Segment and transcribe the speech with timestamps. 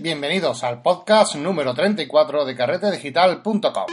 [0.00, 3.86] Bienvenidos al podcast número 34 de carretedigital.com.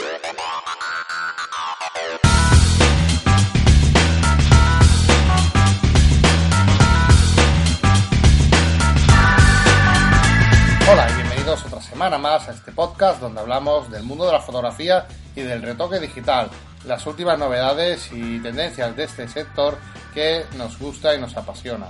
[10.88, 14.42] Hola y bienvenidos otra semana más a este podcast donde hablamos del mundo de la
[14.42, 16.52] fotografía y del retoque digital,
[16.86, 19.80] las últimas novedades y tendencias de este sector
[20.14, 21.88] que nos gusta y nos apasiona.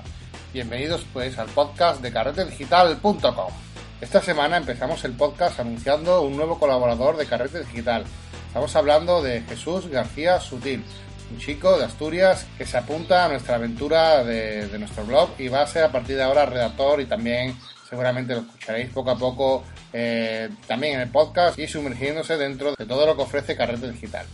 [0.54, 3.65] Bienvenidos pues al podcast de carretedigital.com.
[4.06, 8.05] Esta semana empezamos el podcast anunciando un nuevo colaborador de Carrete Digital.
[8.45, 10.84] Estamos hablando de Jesús García Sutil,
[11.31, 15.64] un chico de Asturias que se apunta a nuestra aventura de, nuestro blog y va
[15.64, 17.58] a ser a partir de ahora redactor y también
[17.90, 22.86] seguramente lo escucharéis poco a poco eh, también en el podcast y sumergiéndose dentro de
[22.86, 24.28] todo lo que ofrece Carrete Digital.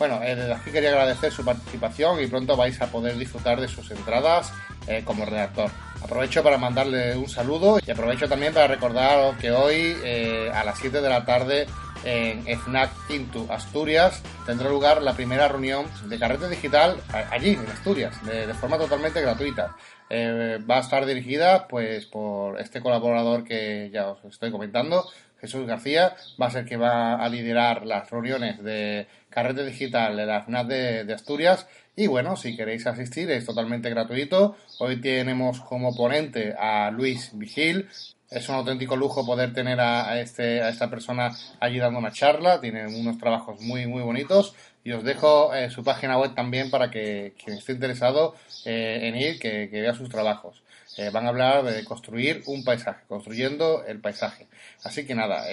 [0.00, 3.68] Bueno, eh, desde aquí quería agradecer su participación y pronto vais a poder disfrutar de
[3.68, 4.50] sus entradas
[4.86, 5.70] eh, como redactor.
[6.02, 10.78] Aprovecho para mandarle un saludo y aprovecho también para recordar que hoy eh, a las
[10.78, 11.66] 7 de la tarde
[12.02, 16.98] en FNAC Into Asturias tendrá lugar la primera reunión de carrete digital
[17.30, 19.76] allí en Asturias de forma totalmente gratuita.
[20.12, 25.08] Eh, va a estar dirigida pues por este colaborador que ya os estoy comentando,
[25.40, 30.26] Jesús García, va a ser que va a liderar las reuniones de carrete digital de
[30.26, 34.56] la FNAC de, de Asturias y bueno, si queréis asistir es totalmente gratuito.
[34.78, 37.88] Hoy tenemos como ponente a Luis Vigil,
[38.30, 42.60] es un auténtico lujo poder tener a, este, a esta persona allí dando una charla.
[42.60, 44.54] Tiene unos trabajos muy, muy bonitos.
[44.84, 49.16] Y os dejo eh, su página web también para que quien esté interesado eh, en
[49.16, 50.62] ir, que, vea sus trabajos.
[50.96, 54.46] Eh, van a hablar de construir un paisaje, construyendo el paisaje.
[54.84, 55.44] Así que nada,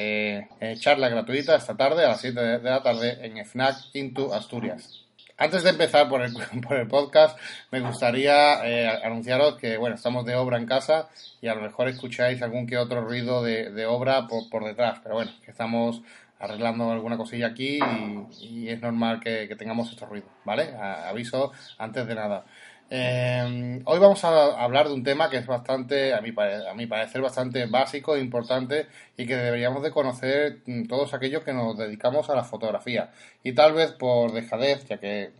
[0.80, 5.07] charla gratuita esta tarde a las 7 de, de la tarde en FNAC Into Asturias.
[5.40, 6.34] Antes de empezar por el,
[6.68, 7.40] por el podcast,
[7.72, 11.10] me gustaría eh, anunciaros que, bueno, estamos de obra en casa
[11.42, 15.00] y a lo mejor escucháis algún que otro ruido de, de obra por, por, detrás,
[15.04, 16.02] pero bueno, que estamos
[16.40, 20.76] arreglando alguna cosilla aquí y, y es normal que, tengamos estos ruidos, ¿vale?
[20.76, 22.44] Aviso antes de nada.
[22.90, 27.66] Eh, hoy vamos a hablar de un tema que es bastante, a mi, parecer, bastante
[27.66, 28.88] básico e importante
[29.18, 33.12] y que deberíamos de conocer todos aquellos que nos dedicamos a la fotografía.
[33.44, 35.32] Y tal vez por dejadez, ya que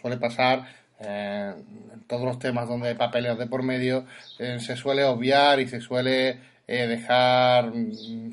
[0.00, 0.68] suele pasar
[1.00, 1.52] eh,
[1.92, 4.04] en todos los temas donde hay papeles de por medio,
[4.38, 6.38] eh, se suele obviar y se suele
[6.72, 7.70] eh, dejar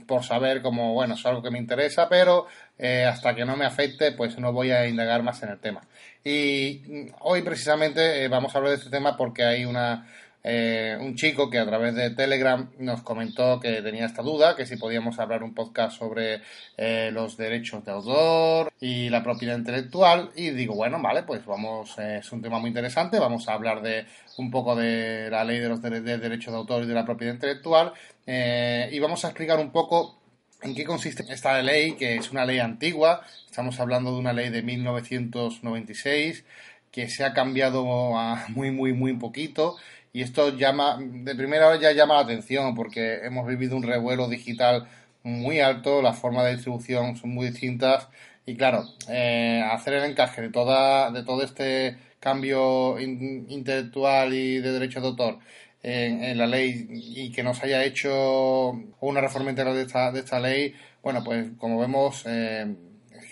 [0.07, 3.65] por saber como, bueno, es algo que me interesa, pero eh, hasta que no me
[3.65, 5.81] afecte, pues no voy a indagar más en el tema.
[6.23, 10.07] Y hoy precisamente eh, vamos a hablar de este tema porque hay una,
[10.43, 14.65] eh, un chico que a través de Telegram nos comentó que tenía esta duda, que
[14.65, 16.41] si podíamos hablar un podcast sobre
[16.77, 20.31] eh, los derechos de autor y la propiedad intelectual.
[20.35, 23.81] Y digo, bueno, vale, pues vamos, eh, es un tema muy interesante, vamos a hablar
[23.81, 24.05] de
[24.37, 27.05] un poco de la ley de los de, de derechos de autor y de la
[27.05, 27.93] propiedad intelectual
[28.25, 30.19] y vamos a explicar un poco
[30.61, 31.93] ¿En qué consiste esta ley?
[31.93, 36.43] Que es una ley antigua, estamos hablando de una ley de 1996
[36.91, 39.77] que se ha cambiado a muy, muy, muy poquito
[40.13, 44.27] y esto llama, de primera hora ya llama la atención porque hemos vivido un revuelo
[44.27, 44.87] digital
[45.23, 48.07] muy alto, las formas de distribución son muy distintas
[48.45, 54.59] y claro, eh, hacer el encaje de, toda, de todo este cambio in, intelectual y
[54.59, 55.39] de derechos de autor
[55.81, 60.39] en, la ley y que nos haya hecho una reforma integral de esta, de esta
[60.39, 62.75] ley, bueno, pues como vemos, eh,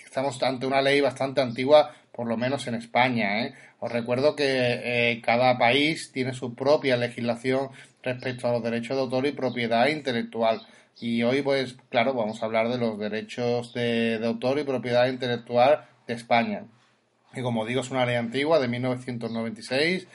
[0.04, 3.44] estamos ante una ley bastante antigua, por lo menos en España.
[3.44, 3.54] ¿eh?
[3.80, 7.70] Os recuerdo que eh, cada país tiene su propia legislación
[8.02, 10.62] respecto a los derechos de autor y propiedad intelectual.
[11.00, 15.06] Y hoy, pues, claro, vamos a hablar de los derechos de, de autor y propiedad
[15.06, 16.64] intelectual de España.
[17.34, 20.08] Y como digo, es una ley antigua de 1996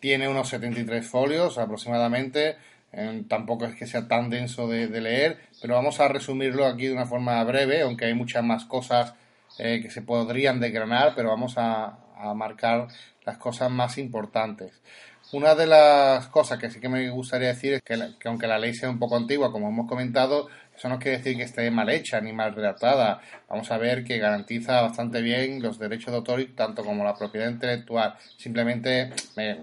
[0.00, 2.56] tiene unos 73 folios aproximadamente.
[3.28, 6.92] Tampoco es que sea tan denso de, de, leer, pero vamos a resumirlo aquí de
[6.92, 9.14] una forma breve, aunque hay muchas más cosas
[9.58, 12.88] eh, que se podrían desgranar, pero vamos a, a, marcar
[13.24, 14.72] las cosas más importantes.
[15.32, 18.74] Una de las cosas que sí que me gustaría decir es que, aunque la ley
[18.74, 22.20] sea un poco antigua, como hemos comentado, eso no quiere decir que esté mal hecha
[22.20, 23.20] ni mal redactada.
[23.48, 27.48] Vamos a ver que garantiza bastante bien los derechos de autor, tanto como la propiedad
[27.48, 28.16] intelectual.
[28.38, 29.56] Simplemente me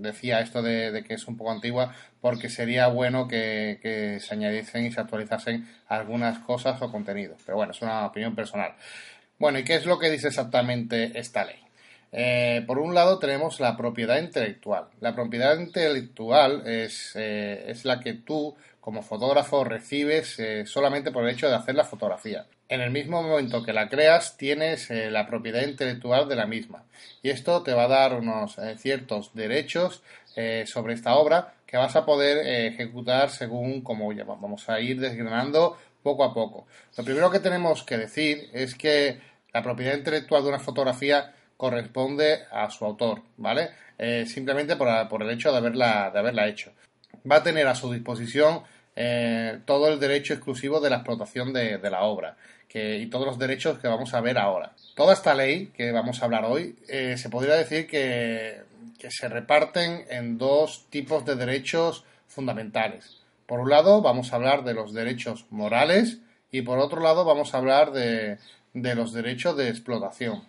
[0.00, 4.34] decía esto de, de que es un poco antigua porque sería bueno que, que, se
[4.34, 7.42] añadiesen y se actualizasen algunas cosas o contenidos.
[7.44, 8.74] Pero bueno, es una opinión personal.
[9.38, 11.69] Bueno, ¿y qué es lo que dice exactamente esta ley?
[12.12, 14.86] Eh, por un lado tenemos la propiedad intelectual.
[15.00, 21.30] La propiedad intelectual es, eh, la que tú como fotógrafo recibes eh, solamente por el
[21.30, 22.46] hecho de hacer la fotografía.
[22.68, 26.84] En el mismo momento que la creas tienes la propiedad intelectual de la misma
[27.20, 30.04] y esto te va a dar unos ciertos derechos
[30.66, 36.22] sobre esta obra que vas a poder ejecutar según como vamos a ir desgranando poco
[36.22, 36.68] a poco.
[36.96, 39.18] Lo primero que tenemos que decir es que
[39.52, 43.68] la propiedad intelectual de una fotografía corresponde a su autor, ¿vale?
[43.98, 46.72] Eh, simplemente por, el hecho de haberla, de haberla hecho.
[47.30, 48.62] Va a tener a su disposición
[49.64, 52.36] todo el derecho exclusivo de la explotación de, la obra
[52.74, 54.72] y todos los derechos que vamos a ver ahora.
[54.94, 58.60] Toda esta ley que vamos a hablar hoy se podría decir que
[59.08, 63.20] se reparten en dos tipos de derechos fundamentales.
[63.46, 66.20] Por un lado, vamos a hablar de los derechos morales
[66.52, 68.38] y por otro lado, vamos a hablar de,
[68.72, 70.42] los derechos de explotación.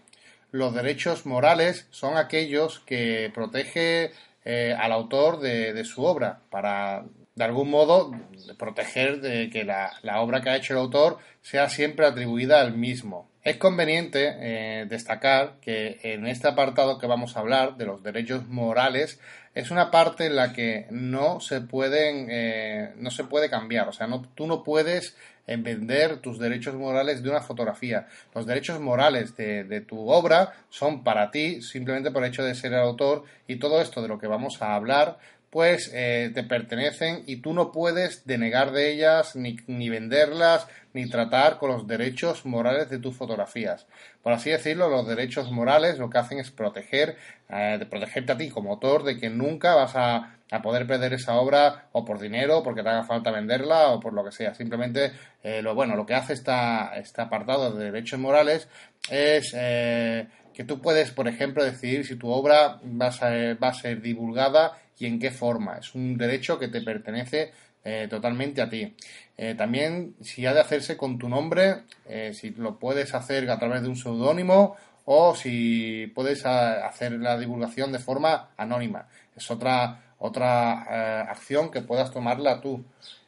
[0.52, 4.12] Los derechos morales son aquellos que protege
[4.44, 7.06] eh, al autor de, su obra para,
[7.36, 8.12] de algún modo,
[8.58, 12.74] proteger de que la, la obra que ha hecho el autor sea siempre atribuida al
[12.74, 13.32] mismo.
[13.44, 18.48] Es conveniente eh, destacar que en este apartado que vamos a hablar de los derechos
[18.48, 19.20] morales
[19.56, 23.94] es una parte en la que no se pueden eh, no se puede cambiar, o
[23.94, 28.08] sea, no, tú no puedes eh, vender tus derechos morales de una fotografía.
[28.34, 32.56] Los derechos morales de, de, tu obra son para ti simplemente por el hecho de
[32.56, 35.18] ser el autor y todo esto de lo que vamos a hablar
[35.52, 41.10] pues eh, te pertenecen y tú no puedes denegar de ellas ni, ni, venderlas ni
[41.10, 43.86] tratar con los derechos morales de tus fotografías.
[44.24, 47.18] Por así decirlo, los derechos morales lo que hacen es proteger,
[47.50, 51.36] eh, protegerte a ti como autor de que nunca vas a, a, poder perder esa
[51.36, 54.54] obra o por dinero, porque te haga falta venderla o por lo que sea.
[54.54, 55.12] Simplemente,
[55.44, 58.68] eh, lo bueno, lo que hace esta, este apartado de derechos morales
[59.10, 64.02] es que tú puedes, por ejemplo, decidir si tu obra va a va a ser
[64.02, 65.78] divulgada y en qué forma.
[65.78, 67.52] Es un derecho que te pertenece
[67.84, 68.96] eh, totalmente a ti.
[69.36, 73.58] Eh, también si ha de hacerse con tu nombre, eh, si lo puedes hacer a
[73.58, 74.76] través de un seudónimo
[75.06, 79.08] o si puedes hacer la divulgación de forma anónima.
[79.36, 82.84] Es otra, otra acción que puedas tomarla tú.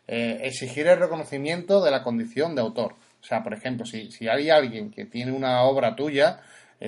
[0.07, 2.93] exigir el reconocimiento de la condición de autor.
[3.21, 6.41] O sea, por ejemplo, si, si hay alguien que tiene una obra tuya,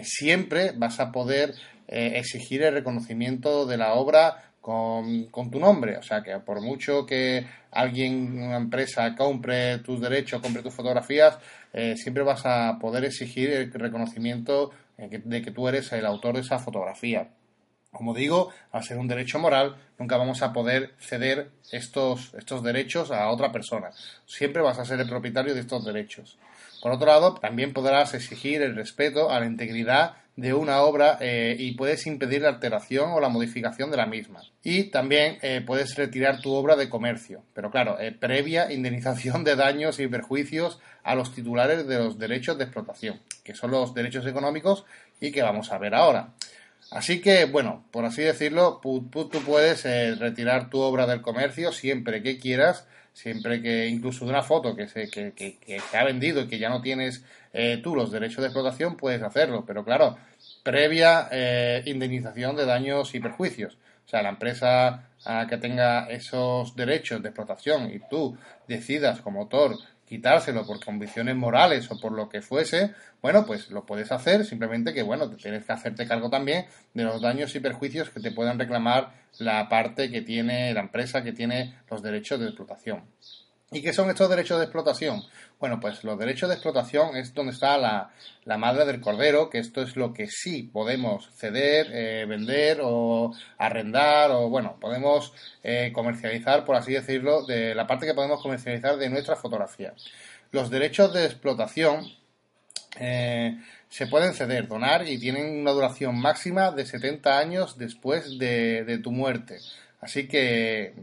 [0.03, 1.53] siempre vas a poder
[1.87, 5.97] exigir el reconocimiento de la obra con, tu nombre.
[5.97, 11.37] O sea, que por mucho que alguien, una empresa, compre tus derechos, compre tus fotografías,
[11.71, 16.33] eh, siempre vas a poder exigir el reconocimiento eh, de que tú eres el autor
[16.35, 17.29] de esa fotografía.
[17.95, 23.09] Como digo, al ser un derecho moral, nunca vamos a poder ceder estos, estos derechos
[23.11, 23.91] a otra persona.
[24.25, 26.37] Siempre vas a ser el propietario de estos derechos.
[26.81, 31.55] Por otro lado, también podrás exigir el respeto a la integridad de una obra eh,
[31.57, 34.41] y puedes impedir la alteración o la modificación de la misma.
[34.63, 39.55] Y también eh, puedes retirar tu obra de comercio, pero claro, eh, previa indemnización de
[39.55, 44.25] daños y perjuicios a los titulares de los derechos de explotación, que son los derechos
[44.27, 44.85] económicos
[45.21, 46.33] y que vamos a ver ahora.
[46.91, 49.09] Así que, bueno, por así decirlo, tú
[49.45, 49.83] puedes
[50.19, 54.87] retirar tu obra del comercio siempre que quieras siempre que incluso de una foto que
[54.87, 57.23] se, que, que, ha vendido y que ya no tienes
[57.53, 60.17] eh, tú los derechos de explotación, puedes hacerlo, pero claro,
[60.63, 63.77] previa eh, indemnización de daños y perjuicios.
[64.05, 68.37] O sea, la empresa ah, que tenga esos derechos de explotación y tú
[68.67, 73.85] decidas como autor quitárselo por convicciones morales o por lo que fuese, bueno, pues lo
[73.85, 78.09] puedes hacer, simplemente que, bueno, tienes que hacerte cargo también de los daños y perjuicios
[78.09, 82.47] que te puedan reclamar la parte que tiene la empresa que tiene los derechos de
[82.47, 83.03] explotación.
[83.71, 85.23] ¿Y qué son estos derechos de explotación?
[85.59, 89.81] Bueno, pues los derechos de explotación es donde está la, madre del cordero, que esto
[89.81, 96.63] es lo que sí podemos ceder, eh, vender o arrendar o, bueno, podemos eh, comercializar,
[96.63, 99.93] por así decirlo, de la parte que podemos comercializar de nuestra fotografía.
[100.51, 102.05] Los derechos de explotación
[102.99, 108.83] eh, se pueden ceder, donar y tienen una duración máxima de 70 años después de,
[108.85, 109.57] de tu muerte.
[110.01, 110.93] Así que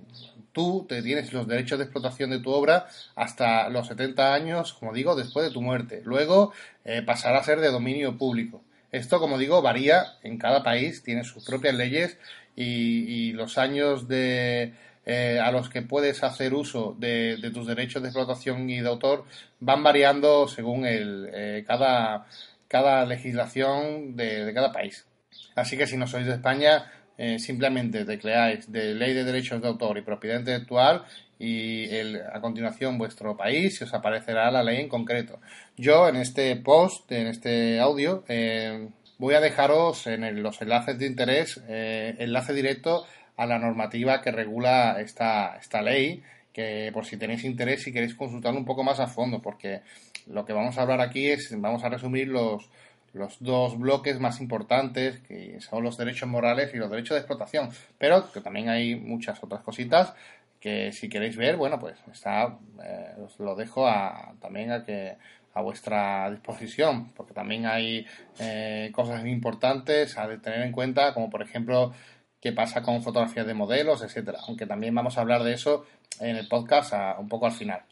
[0.53, 4.93] tú te tienes los derechos de explotación de tu obra hasta los 70 años, como
[4.93, 6.03] digo, después de tu muerte.
[6.05, 6.53] Luego
[6.85, 8.63] eh, pasará a ser de dominio público.
[8.93, 12.19] Esto, como digo, varía en cada país, tiene sus propias leyes
[12.55, 14.75] y, los años de,
[15.07, 19.25] eh, a los que puedes hacer uso de, tus derechos de explotación y de autor
[19.61, 22.27] van variando según el, eh, cada,
[22.69, 25.07] cada legislación de, de cada país.
[25.55, 26.91] Así que si no sois de España,
[27.25, 31.05] eh, simplemente tecleáis de Ley de Derechos de Autor y Propiedad Intelectual
[31.39, 31.89] y
[32.33, 35.39] a continuación vuestro país y os aparecerá la ley en concreto.
[35.77, 38.89] Yo en este post, en este audio, eh,
[39.19, 44.33] voy a dejaros en los enlaces de interés eh, enlace directo a la normativa que
[44.33, 48.99] regula esta, esta ley que por si tenéis interés y queréis consultar un poco más
[48.99, 49.83] a fondo porque
[50.27, 52.69] lo que vamos a hablar aquí es vamos a resumir los
[53.13, 57.71] los dos bloques más importantes, que son los derechos morales y los derechos de explotación,
[57.99, 60.15] pero que también hay muchas otras cositas
[60.61, 65.17] que si queréis ver, bueno, pues está, eh, os lo dejo a, también a que
[65.55, 68.07] a vuestra disposición, porque también hay
[68.39, 71.93] eh, cosas importantes a tener en cuenta, como por ejemplo
[72.41, 74.39] qué pasa con fotografías de modelos, etcétera.
[74.49, 75.85] Aunque también vamos a hablar de eso
[76.21, 77.83] en el podcast un poco al final.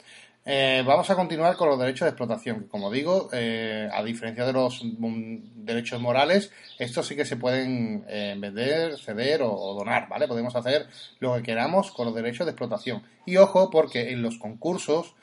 [0.52, 4.52] Eh, vamos a continuar con los derechos de explotación, como digo, eh, a diferencia de
[4.52, 10.26] los mm, derechos morales, estos sí que se pueden eh, vender, ceder o, donar, ¿vale?
[10.26, 10.88] Podemos hacer
[11.20, 13.04] lo que queramos con los derechos de explotación.
[13.26, 15.14] Y ojo, porque en los concursos,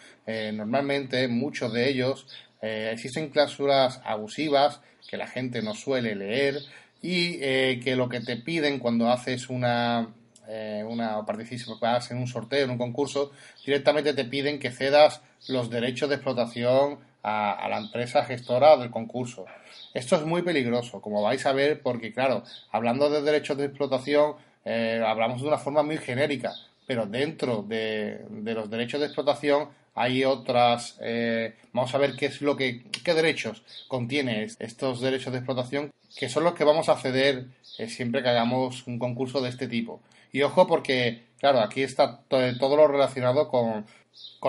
[0.53, 2.27] normalmente muchos de ellos
[2.61, 4.79] existen cláusulas abusivas
[5.09, 6.59] que la gente no suele leer
[7.01, 7.39] y
[7.79, 10.07] que lo que te piden cuando haces una
[10.47, 13.31] eh, una, o participas en un sorteo, en un concurso,
[13.65, 19.45] directamente te piden que cedas los derechos de explotación a, la empresa gestora del concurso.
[19.93, 24.35] Esto es muy peligroso, como vais a ver, porque claro, hablando de derechos de explotación,
[24.63, 26.53] eh, hablamos de una forma muy genérica,
[26.85, 30.97] pero dentro de, los derechos de explotación hay otras.
[31.01, 35.91] Eh, vamos a ver qué es lo que, qué derechos contiene estos derechos de explotación,
[36.15, 37.47] que son los que vamos a ceder
[37.87, 40.01] siempre que hagamos un concurso de este tipo.
[40.31, 43.85] Y ojo porque, claro, aquí está todo lo relacionado con,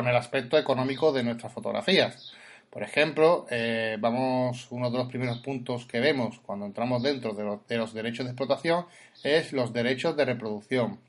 [0.07, 2.33] el aspecto económico de nuestras fotografías.
[2.71, 7.77] Por ejemplo, eh, vamos, uno de los primeros puntos que vemos cuando entramos dentro de,
[7.77, 8.87] los derechos de explotación
[9.25, 11.01] es los derechos de reproducción.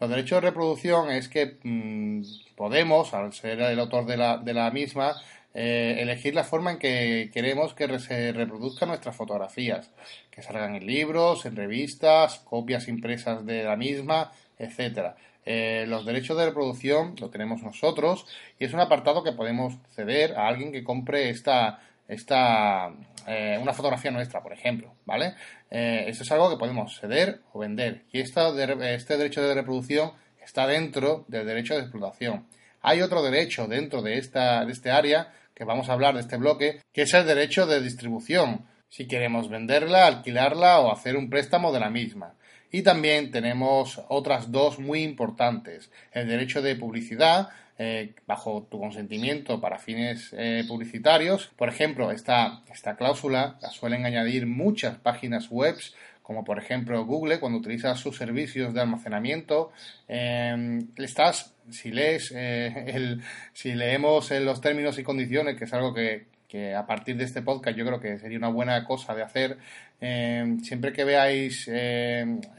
[0.00, 2.22] Los derechos de reproducción es que mm,
[2.56, 5.14] podemos, al ser el autor de la, de la misma,
[5.54, 9.90] eh, elegir la forma en que queremos que se reproduzcan nuestras fotografías,
[10.30, 15.16] que salgan en libros, en revistas, copias impresas de la misma, etcétera.
[15.44, 18.26] Eh, los derechos de reproducción lo tenemos nosotros
[18.58, 22.92] y es un apartado que podemos ceder a alguien que compre esta, esta
[23.26, 25.34] eh, una fotografía nuestra, por ejemplo, ¿vale?
[25.68, 28.50] esto es algo que podemos ceder o vender y esta
[28.92, 30.12] este derecho de reproducción
[30.44, 32.46] está dentro del derecho de explotación.
[32.82, 35.32] Hay otro derecho dentro de, esta, de este área
[35.62, 39.48] que vamos a hablar de este bloque, que es el derecho de distribución, si queremos
[39.48, 42.34] venderla, alquilarla o hacer un préstamo de la misma.
[42.72, 49.60] Y también tenemos otras dos muy importantes, el derecho de publicidad, eh, bajo tu consentimiento
[49.60, 51.52] para fines eh, publicitarios.
[51.54, 55.76] Por ejemplo, esta, esta cláusula la suelen añadir muchas páginas web
[56.22, 59.72] como por ejemplo Google, cuando utiliza sus servicios de almacenamiento,
[60.08, 65.92] eh, estás, si lees, eh, el, si leemos los términos y condiciones, que es algo
[65.92, 69.22] que, que, a partir de este podcast yo creo que sería una buena cosa de
[69.22, 69.58] hacer,
[70.00, 71.68] eh, siempre que veáis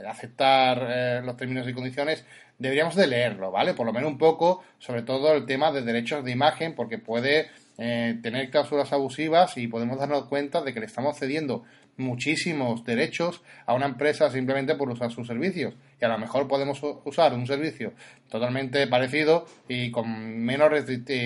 [0.07, 2.25] aceptar los términos y condiciones,
[2.57, 3.73] deberíamos de leerlo, ¿vale?
[3.73, 7.49] Por lo menos un poco, sobre todo el tema de derechos de imagen, porque puede
[7.75, 11.63] tener cláusulas abusivas y podemos darnos cuenta de que le estamos cediendo
[11.97, 15.73] muchísimos derechos a una empresa simplemente por usar sus servicios.
[16.01, 17.93] Y a lo mejor podemos usar un servicio
[18.29, 20.71] totalmente parecido y con menos,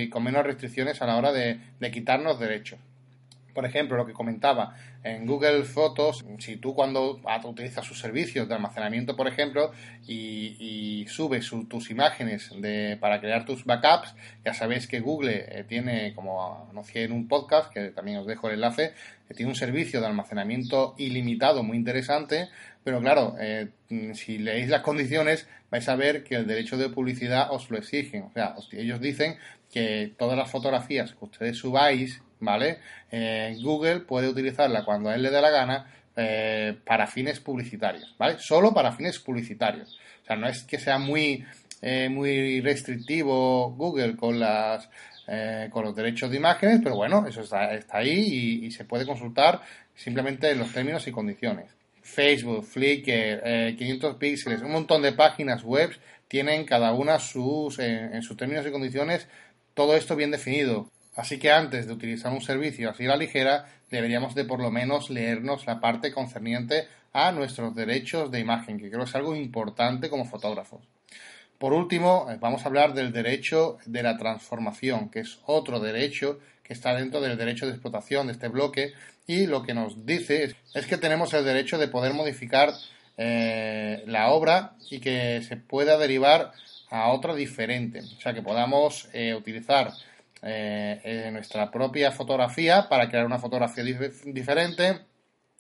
[0.10, 2.80] con menos restricciones a la hora de, de quitarnos derechos.
[3.54, 4.76] Por ejemplo, lo que comentaba,
[5.16, 9.72] en Google Fotos, si tú cuando utilizas sus servicios de almacenamiento, por ejemplo,
[10.08, 16.14] y, subes tus imágenes de, para crear tus backups, ya sabéis que Google eh, tiene,
[16.14, 18.94] como anuncié en un podcast, que también os dejo el enlace,
[19.30, 22.50] eh, tiene un servicio de almacenamiento ilimitado muy interesante,
[22.88, 23.68] pero claro, eh,
[24.14, 28.24] si leéis las condiciones vais a ver que el derecho de publicidad os lo exigen.
[28.24, 29.36] O sea, ellos dicen
[29.70, 32.78] que todas las fotografías que ustedes subáis ¿vale?
[33.12, 38.16] Eh, Google puede utilizarla cuando a él le dé la gana eh, para fines publicitarios,
[38.18, 38.38] ¿vale?
[38.40, 40.00] Solo para fines publicitarios.
[40.24, 41.44] O sea, no es que sea muy,
[42.10, 44.90] muy restrictivo Google con las
[45.72, 49.60] con los derechos de imágenes, pero bueno, eso está, está ahí y, se puede consultar
[49.94, 51.77] simplemente en los términos y condiciones.
[52.08, 55.92] Facebook, Flickr, 500 píxeles, un montón de páginas web
[56.28, 59.28] tienen cada una sus, en sus términos y condiciones
[59.78, 60.90] todo esto bien definido.
[61.16, 64.72] Así que antes de utilizar un servicio así a la ligera, deberíamos de por lo
[64.72, 69.36] menos leernos la parte concerniente a nuestros derechos de imagen, que creo que es algo
[69.36, 70.82] importante como fotógrafos.
[71.58, 76.40] Por último, eh, vamos a hablar del derecho de la transformación, que es otro derecho
[76.64, 78.94] que está dentro del derecho de explotación de este bloque
[79.28, 82.74] y lo que nos dice es que tenemos el derecho de poder modificar
[83.18, 86.54] eh, la obra y que se pueda derivar
[86.90, 89.92] a otra diferente, o sea que podamos eh, utilizar
[90.42, 95.02] eh, nuestra propia fotografía para crear una fotografía diferente,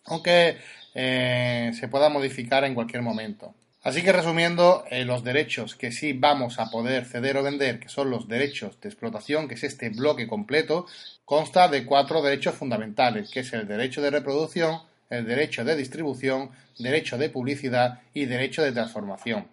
[0.06, 0.58] aunque
[0.94, 3.54] se pueda modificar en cualquier momento.
[3.88, 7.88] Así que resumiendo, eh, los derechos que sí vamos a poder ceder o vender, que
[7.88, 10.88] son los derechos de explotación, que es este bloque completo,
[11.24, 16.50] consta de cuatro derechos fundamentales, que es el derecho de reproducción, el derecho de distribución,
[16.77, 19.48] derecho de publicidad y derecho de transformación.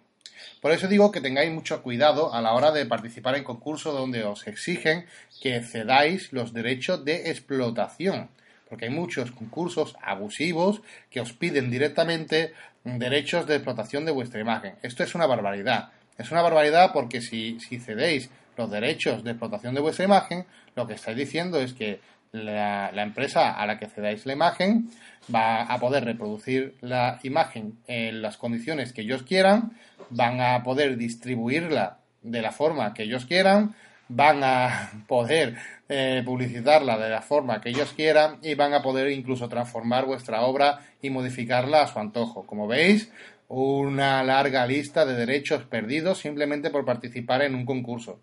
[0.59, 4.25] Por eso digo que tengáis mucho cuidado a la hora de participar en concursos donde
[4.25, 5.05] os exigen
[5.41, 8.27] que cedáis los derechos de explotación,
[8.69, 12.53] porque hay muchos concursos abusivos que os piden directamente
[12.83, 14.75] derechos de explotación de vuestra imagen.
[14.81, 15.89] Esto es una barbaridad.
[16.17, 20.45] Es una barbaridad porque si, si cedéis los derechos de explotación de vuestra imagen,
[20.75, 21.99] lo que estáis diciendo es que
[22.43, 24.89] la, empresa a la que cedáis la imagen
[25.33, 29.73] va a poder reproducir la imagen en las condiciones que ellos quieran,
[30.09, 33.75] van a poder distribuirla de la forma que ellos quieran,
[34.07, 35.55] van a poder
[35.89, 40.41] eh, publicitarla de la forma que ellos quieran y van a poder incluso transformar vuestra
[40.41, 42.45] obra y modificarla a su antojo.
[42.45, 43.11] Como veis,
[43.47, 48.19] una larga lista de derechos perdidos simplemente por participar en un concurso.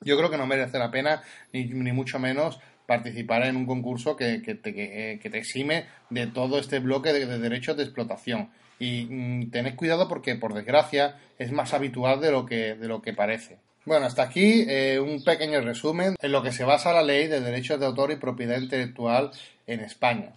[0.00, 4.42] Yo creo que no merece la pena, ni, mucho menos, participar en un concurso que,
[4.42, 4.70] que, te,
[5.12, 8.50] eh, exime de todo este bloque de, derechos de explotación.
[8.78, 13.02] Y mm, tened cuidado porque, por desgracia, es más habitual de lo que, de lo
[13.02, 13.58] que parece.
[13.88, 17.40] Bueno, hasta aquí eh, un pequeño resumen en lo que se basa la ley de
[17.40, 19.30] derechos de autor y propiedad intelectual
[19.66, 20.34] en España.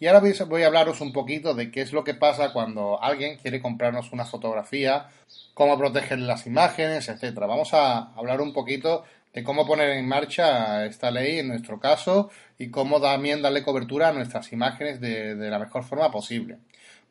[0.00, 3.36] Y ahora voy a hablaros un poquito de qué es lo que pasa cuando alguien
[3.36, 5.08] quiere comprarnos una fotografía,
[5.52, 7.46] cómo proteger las imágenes, etcétera.
[7.46, 12.30] Vamos a hablar un poquito de cómo poner en marcha esta ley en nuestro caso
[12.58, 16.56] y cómo también darle cobertura a nuestras imágenes de, la mejor forma posible.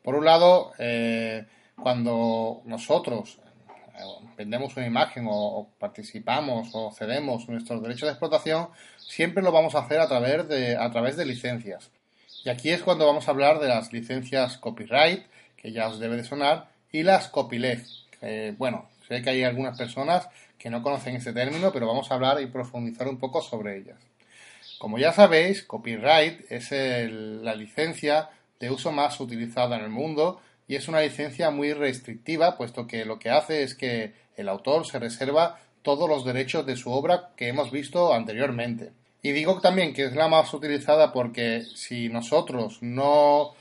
[0.02, 1.44] Por un lado, eh,
[1.76, 3.38] cuando nosotros
[4.36, 9.80] vendemos una imagen o, participamos o cedemos nuestros derechos de explotación, siempre lo vamos a
[9.80, 11.90] hacer a través de, a través de licencias.
[12.44, 15.24] Y aquí es cuando vamos a hablar de las licencias copyright,
[15.56, 17.88] que ya os debe de sonar, y las copyleft.
[18.58, 22.40] bueno, sé que hay algunas personas que no conocen este término, pero vamos a hablar
[22.40, 23.98] y profundizar un poco sobre ellas.
[24.78, 30.76] Como ya sabéis, copyright es la licencia de uso más utilizada en el mundo y
[30.76, 34.98] es una licencia muy restrictiva, puesto que lo que hace es que el autor se
[34.98, 38.92] reserva todos los derechos de su obra que hemos visto anteriormente.
[39.22, 43.52] Y digo también que es la más utilizada porque si nosotros no,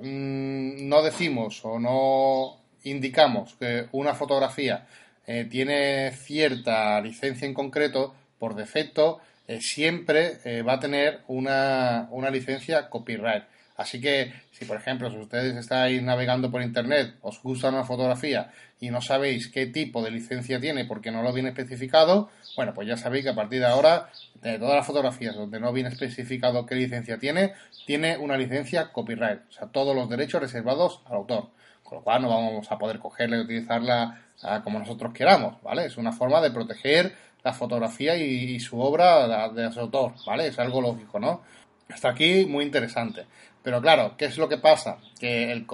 [0.00, 4.86] mm, no decimos o no indicamos que una fotografía
[5.26, 12.08] eh, tiene cierta licencia en concreto, por defecto, eh, siempre eh, va a tener una,
[12.10, 13.44] una licencia copyright.
[13.76, 18.50] Así que si, por ejemplo, si ustedes estáis navegando por Internet, os gusta una fotografía
[18.80, 22.88] y no sabéis qué tipo de licencia tiene porque no lo viene especificado, bueno, pues
[22.88, 24.10] ya sabéis que a partir de ahora,
[24.42, 27.54] de todas las fotografías donde no viene especificado qué licencia tiene,
[27.86, 31.50] tiene una licencia copyright, o sea, todos los derechos reservados al autor.
[31.82, 35.86] Con lo cual no vamos a poder cogerla y utilizarla ah, como nosotros queramos, ¿vale?
[35.86, 40.46] Es una forma de proteger la fotografía y, su obra de, de su autor, ¿vale?
[40.46, 41.42] Es algo lógico, ¿no?
[41.88, 43.26] Hasta aquí muy interesante.
[43.62, 44.98] Pero claro, ¿qué es lo que pasa?
[45.18, 45.64] Que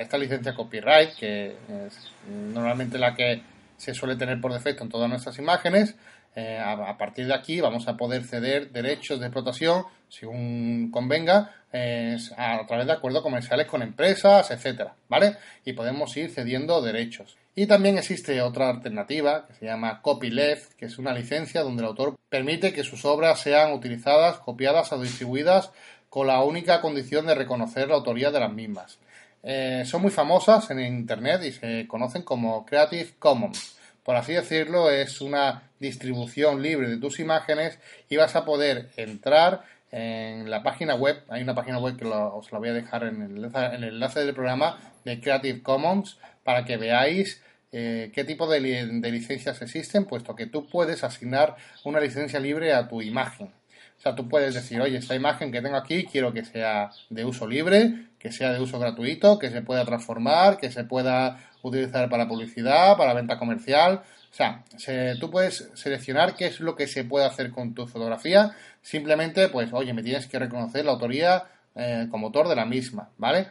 [0.00, 3.42] esta licencia copyright, que es normalmente la que
[3.76, 5.96] se suele tener por defecto en todas nuestras imágenes,
[6.36, 11.52] eh, a, partir de aquí vamos a poder ceder derechos de explotación, según convenga,
[12.36, 15.36] a, través de acuerdos comerciales con empresas, etcétera, ¿vale?
[15.64, 17.36] Y podemos ir cediendo derechos.
[17.56, 21.88] Y también existe otra alternativa que se llama copyleft, que es una licencia donde el
[21.88, 25.70] autor permite que sus obras sean utilizadas, copiadas o distribuidas
[26.14, 29.00] con la única condición de reconocer la autoría de las mismas.
[29.42, 33.76] Eh, son muy famosas en Internet y se conocen como Creative Commons.
[34.04, 39.62] Por así decirlo, es una distribución libre de tus imágenes y vas a poder entrar
[39.90, 41.20] en la página web.
[41.30, 44.78] Hay una página web que os la voy a dejar en el, enlace del programa
[45.04, 50.68] de Creative Commons para que veáis eh, qué tipo de licencias existen, puesto que tú
[50.68, 53.50] puedes asignar una licencia libre a tu imagen.
[53.96, 57.24] O sea, tú puedes decir, oye, esta imagen que tengo aquí quiero que sea de
[57.24, 62.08] uso libre, que sea de uso gratuito, que se pueda transformar, que se pueda utilizar
[62.10, 64.02] para publicidad, para venta comercial.
[64.30, 64.64] O sea,
[65.20, 68.50] tú puedes seleccionar qué es lo que se puede hacer con tu fotografía.
[68.82, 73.10] Simplemente, pues, oye, me tienes que reconocer la autoría eh, como autor de la misma,
[73.16, 73.48] ¿vale?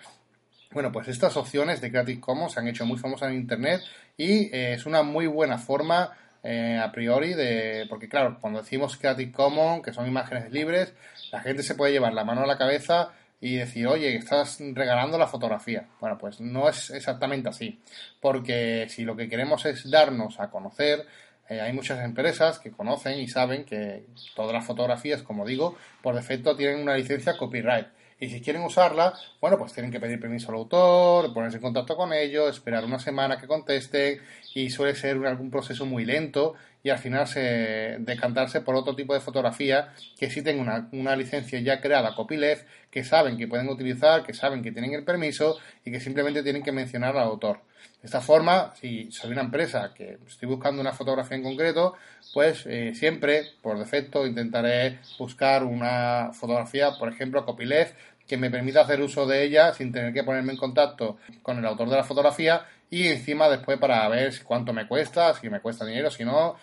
[0.72, 3.82] Bueno, pues estas opciones de Creative Commons se han hecho muy famosas en Internet
[4.18, 6.12] y eh, es una muy buena forma
[6.44, 10.94] eh, a priori de porque claro cuando decimos Creative Commons que son imágenes libres
[11.32, 15.18] la gente se puede llevar la mano a la cabeza y decir oye estás regalando
[15.18, 17.80] la fotografía bueno pues no es exactamente así
[18.20, 21.06] porque si lo que queremos es darnos a conocer
[21.48, 26.14] eh, hay muchas empresas que conocen y saben que todas las fotografías como digo por
[26.14, 27.88] defecto tienen una licencia copyright
[28.24, 31.98] Y si quieren usarla, bueno, pues tienen que pedir permiso al autor, ponerse en contacto
[31.98, 34.22] con ellos, esperar una semana que contesten
[34.56, 39.14] y suele ser algún proceso muy lento y al final se decantarse por otro tipo
[39.14, 43.68] de fotografía que sí tenga una, una licencia ya creada, copyleft, que saben que pueden
[43.68, 47.60] utilizar, que saben que tienen el permiso y que simplemente tienen que mencionar al autor.
[48.02, 51.94] De esta forma, si soy una empresa que estoy buscando una fotografía en concreto,
[52.34, 57.96] pues eh, siempre, por defecto, intentaré buscar una fotografía, por ejemplo, copyleft,
[58.28, 61.66] que me permita hacer uso de ella sin tener que ponerme en contacto con el
[61.66, 65.86] autor de la fotografía y encima después para ver cuánto me cuesta, si me cuesta
[65.86, 66.56] dinero, si no,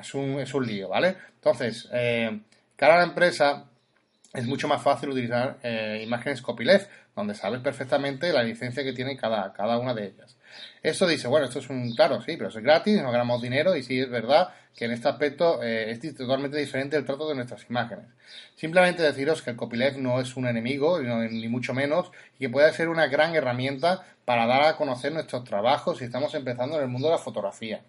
[0.00, 1.16] es, un, es un lío, ¿vale?
[1.34, 2.40] Entonces, eh,
[2.76, 3.64] cara a la empresa,
[4.32, 9.16] es mucho más fácil utilizar eh, imágenes copyleft, donde sabes perfectamente la licencia que tiene
[9.16, 10.35] cada, cada una de ellas.
[10.82, 13.82] Esto dice, bueno, esto es un, claro, sí, pero es gratis, no ganamos dinero y
[13.82, 17.64] sí es verdad que en este aspecto eh, es totalmente diferente el trato de nuestras
[17.68, 18.04] imágenes.
[18.56, 22.72] Simplemente deciros que el copyleft no es un enemigo, ni mucho menos, y que puede
[22.72, 26.88] ser una gran herramienta para dar a conocer nuestros trabajos si estamos empezando en el
[26.88, 27.80] mundo de la fotografía.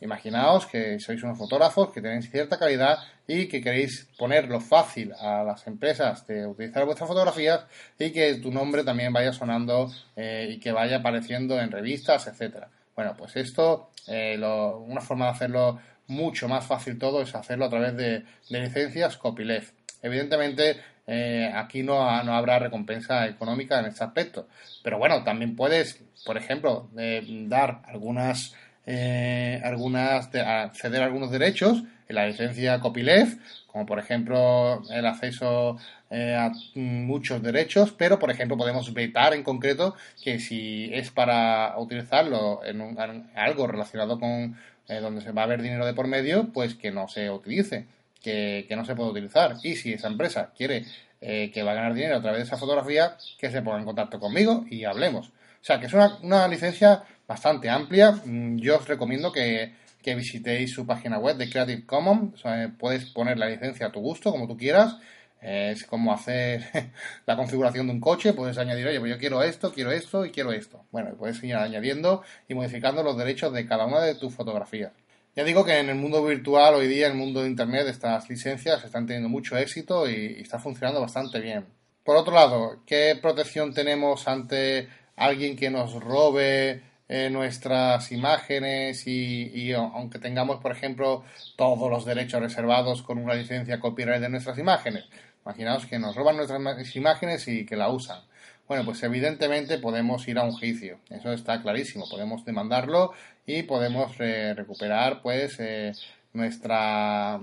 [0.00, 5.44] Imaginaos que sois unos fotógrafos que tenéis cierta calidad y que queréis ponerlo fácil a
[5.44, 7.66] las empresas de utilizar vuestras fotografías
[7.98, 12.68] y que tu nombre también vaya sonando eh, y que vaya apareciendo en revistas, etcétera.
[12.96, 17.70] Bueno, pues esto, eh, una forma de hacerlo mucho más fácil todo es hacerlo a
[17.70, 19.74] través de, licencias copyleft.
[20.02, 24.48] Evidentemente, eh, aquí no, no, habrá recompensa económica en este aspecto.
[24.82, 28.54] Pero bueno, también puedes, por ejemplo, dar algunas
[28.86, 35.76] eh, algunas, acceder a algunos derechos en la licencia copyleft, como por ejemplo el acceso
[36.10, 41.78] eh, a muchos derechos, pero por ejemplo podemos vetar en concreto que si es para
[41.78, 42.96] utilizarlo en,
[43.36, 44.56] algo relacionado con
[44.88, 47.86] eh, donde se va a haber dinero de por medio, pues que no se utilice,
[48.20, 49.56] que, no se puede utilizar.
[49.62, 50.84] Y si esa empresa quiere
[51.20, 54.18] que va a ganar dinero a través de esa fotografía, que se ponga en contacto
[54.18, 55.28] conmigo y hablemos.
[55.28, 58.10] O sea, que es una, una licencia bastante amplia.
[58.10, 59.72] Mm, yo os recomiendo que,
[60.04, 62.42] visitéis su página web de Creative Commons.
[62.76, 64.96] puedes poner la licencia a tu gusto, como tú quieras.
[65.40, 66.64] Es como hacer
[67.26, 68.32] la configuración de un coche.
[68.32, 70.84] Puedes añadir, oye, pues yo quiero esto, quiero esto y quiero esto.
[70.90, 74.92] Bueno, puedes ir añadiendo y modificando los derechos de cada una de tus fotografías.
[75.36, 78.28] Ya digo que en el mundo virtual hoy día, en el mundo de Internet, estas
[78.28, 81.66] licencias están teniendo mucho éxito y, y está funcionando bastante bien.
[82.02, 89.72] Por otro lado, ¿qué protección tenemos ante alguien que nos robe eh, nuestras imágenes y,
[89.72, 91.24] aunque tengamos, por ejemplo,
[91.56, 95.06] todos los derechos reservados con una licencia copyright de nuestras imágenes.
[95.44, 96.60] Imaginaos que nos roban nuestras
[96.94, 98.20] imágenes y que la usan.
[98.68, 103.12] Bueno, pues evidentemente podemos ir a un juicio, eso está clarísimo, podemos demandarlo
[103.44, 105.90] y podemos eh, recuperar pues eh,
[106.32, 107.40] nuestra,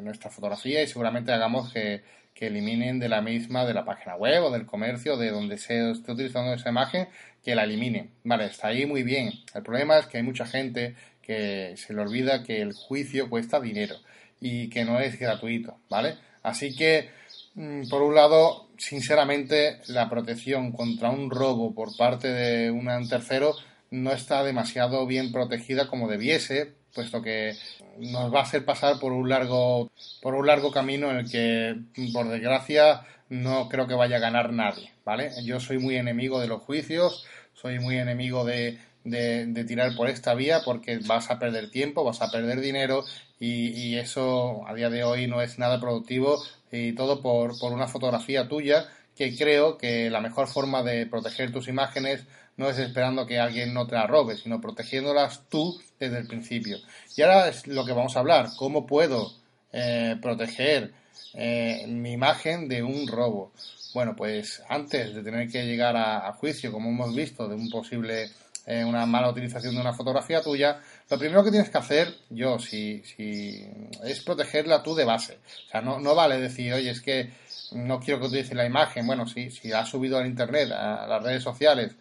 [0.00, 2.02] nuestra fotografía y seguramente hagamos que,
[2.38, 5.90] que eliminen de la misma, de la página web o del comercio, de donde se
[5.90, 7.08] esté utilizando esa imagen,
[7.42, 8.12] que la eliminen.
[8.22, 9.32] Vale, está ahí muy bien.
[9.54, 13.58] El problema es que hay mucha gente que se le olvida que el juicio cuesta
[13.58, 13.96] dinero
[14.40, 16.14] y que no es gratuito, ¿vale?
[16.44, 17.10] Así que,
[17.54, 23.56] mm, por un lado, sinceramente, la protección contra un robo por parte de un tercero
[23.90, 27.54] no está demasiado bien protegida como debiese, puesto que
[27.98, 29.90] nos va a hacer pasar por un largo
[30.22, 31.76] por un largo camino en el que
[32.12, 35.30] por desgracia no creo que vaya a ganar nadie, ¿vale?
[35.44, 40.34] Yo soy muy enemigo de los juicios, soy muy enemigo de, de, tirar por esta
[40.34, 43.04] vía porque vas a perder tiempo, vas a perder dinero
[43.38, 47.72] y, y, eso a día de hoy no es nada productivo y todo por, por
[47.72, 52.24] una fotografía tuya que creo que la mejor forma de proteger tus imágenes
[52.58, 56.76] no es esperando que alguien no te la robe, sino protegiéndolas tú desde el principio.
[57.16, 59.32] Y ahora es lo que vamos a hablar, cómo puedo
[59.72, 60.92] eh, proteger
[61.34, 63.52] eh, mi imagen de un robo.
[63.94, 68.28] Bueno, pues antes de tener que llegar a, juicio, como hemos visto, de un posible,
[68.66, 72.58] eh, una mala utilización de una fotografía tuya, lo primero que tienes que hacer, yo,
[72.58, 73.66] si, si
[74.04, 75.38] es protegerla tú de base.
[75.68, 77.30] O sea, no, no vale decir, oye, es que
[77.70, 79.06] no quiero que utilice la imagen.
[79.06, 81.94] Bueno, sí, si has subido al internet, a las redes sociales,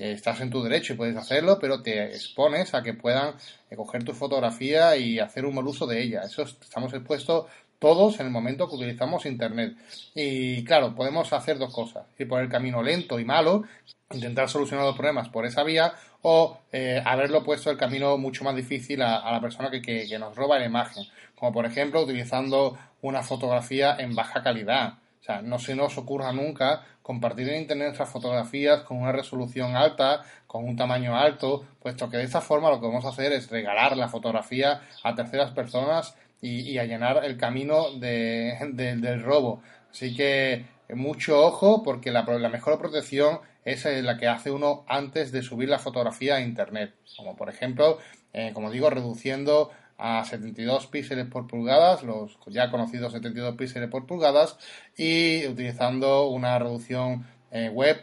[0.00, 3.34] estás en tu derecho y puedes hacerlo, pero te expones a que puedan
[3.70, 6.22] eh, coger tu fotografía y hacer un mal uso de ella.
[6.22, 7.46] Eso estamos expuestos
[7.78, 9.74] todos en el momento que utilizamos internet.
[10.14, 13.64] Y claro, podemos hacer dos cosas, ir por el camino lento y malo,
[14.12, 18.54] intentar solucionar los problemas por esa vía, o eh, haberlo puesto el camino mucho más
[18.54, 23.22] difícil a, la persona que, que, nos roba la imagen, como por ejemplo utilizando una
[23.22, 28.08] fotografía en baja calidad o sea, no se nos ocurra nunca compartir en Internet nuestras
[28.08, 32.80] fotografías con una resolución alta, con un tamaño alto, puesto que de esta forma lo
[32.80, 37.36] que vamos a hacer es regalar la fotografía a terceras personas y, y allanar el
[37.36, 39.62] camino de, del robo.
[39.90, 45.42] Así que mucho ojo porque la, mejor protección es la que hace uno antes de
[45.42, 46.94] subir la fotografía a internet.
[47.16, 47.98] Como por ejemplo,
[48.32, 54.06] eh, como digo, reduciendo a 72 píxeles por pulgadas, los ya conocidos 72 píxeles por
[54.06, 54.56] pulgadas,
[54.96, 58.02] y utilizando una reducción eh, web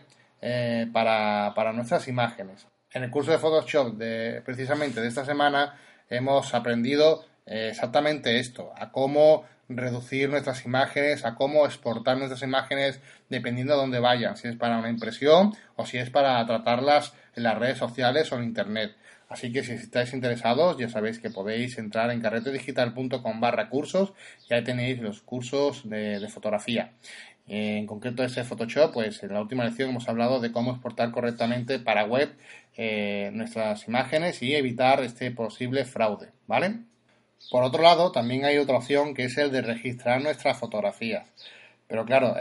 [0.94, 2.68] para, para nuestras imágenes.
[2.94, 5.76] En el curso de Photoshop de, precisamente de esta semana
[6.10, 13.74] hemos aprendido exactamente esto, a cómo reducir nuestras imágenes, a cómo exportar nuestras imágenes dependiendo
[13.74, 17.58] de dónde vayan, si es para una impresión o si es para tratarlas en las
[17.58, 18.96] redes sociales o en Internet.
[19.30, 24.14] Así que si estáis interesados, ya sabéis que podéis entrar en carretedigital.com barra cursos
[24.50, 26.94] y ahí tenéis los cursos de, fotografía.
[27.48, 31.80] En concreto ese Photoshop, pues en la última lección hemos hablado de cómo exportar correctamente
[31.80, 32.36] para web
[32.76, 36.80] eh, nuestras imágenes y evitar este posible fraude, ¿vale?
[37.52, 41.28] Por otro lado, también hay otra opción que es el de registrar nuestras fotografías.
[41.88, 42.36] Pero claro,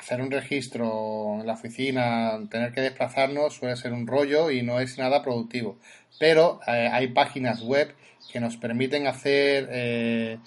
[0.00, 4.80] hacer un registro en la oficina, tener que desplazarnos suele ser un rollo y no
[4.80, 5.78] es nada productivo.
[6.18, 7.94] Pero eh, hay páginas web
[8.32, 10.38] que nos permiten hacer eh,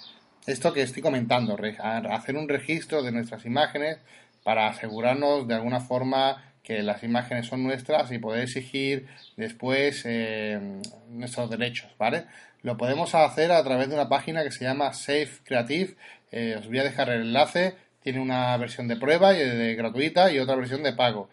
[0.48, 1.58] esto que estoy comentando,
[2.10, 4.00] hacer un registro de nuestras imágenes
[4.44, 10.82] para asegurarnos de alguna forma que las imágenes son nuestras y poder exigir después eh,
[11.10, 12.26] nuestros derechos, ¿vale?
[12.62, 15.96] Lo podemos hacer a través de una página que se llama Safe Creative.
[16.58, 17.76] Os voy a dejar el enlace.
[18.04, 21.30] Tiene una versión de prueba y de gratuita y otra versión de pago.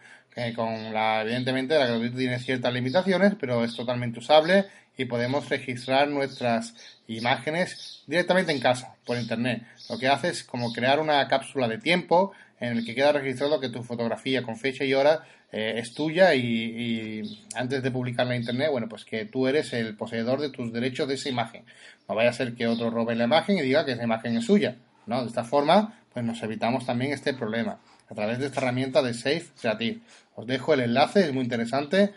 [0.55, 6.09] con la, evidentemente, la gratuita tiene ciertas limitaciones, pero es totalmente usable y podemos registrar
[6.09, 6.75] nuestras
[7.09, 9.63] imágenes directamente en casa, por internet.
[9.89, 13.61] Lo que hace es como crear una cápsula de tiempo en el que queda registrado
[13.61, 17.23] que tu fotografía con fecha y hora eh, es tuya y,
[17.55, 21.09] antes de publicarla en internet, bueno, pues que tú eres el poseedor de tus derechos
[21.09, 21.65] de esa imagen.
[22.09, 24.45] No vaya a ser que otro robe la imagen y diga que esa imagen es
[24.45, 25.23] suya, ¿no?
[25.23, 29.15] De esta forma, pues nos evitamos también este problema a través de esta herramienta de
[29.15, 30.01] Safe Creative.
[30.35, 32.13] Os dejo el enlace, es muy interesante.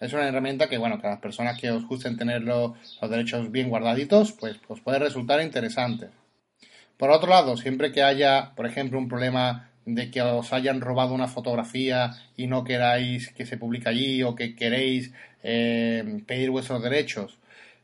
[0.00, 2.72] Es una herramienta que, bueno, que a las personas que os gusten tener los,
[3.08, 6.10] derechos bien guardaditos, pues os puede resultar interesante.
[6.96, 11.14] Por otro lado, siempre que haya, por ejemplo, un problema de que os hayan robado
[11.14, 16.82] una fotografía y no queráis que se publique allí o que queréis eh, pedir vuestros
[16.82, 17.38] derechos.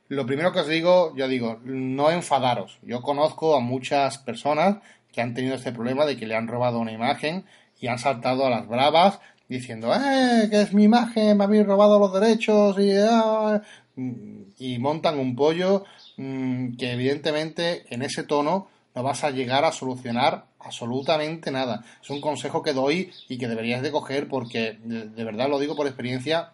[0.09, 2.79] Lo primero que os digo, yo digo, no enfadaros.
[2.83, 4.79] Yo conozco a muchas personas
[5.13, 7.45] que han tenido este problema de que le han robado una imagen
[7.81, 10.49] y han saltado a las bravas diciendo, ¡eh!
[10.49, 13.61] que es mi imagen, me habéis robado los derechos y, ah",
[14.59, 15.85] y montan un pollo
[16.17, 21.85] mm, que evidentemente en ese tono no vas a llegar a solucionar absolutamente nada.
[22.03, 25.77] Es un consejo que doy y que deberías de coger porque de, verdad lo digo
[25.77, 26.53] por experiencia.